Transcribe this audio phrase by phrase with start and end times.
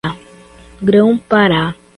[0.81, 1.29] Grão-Pará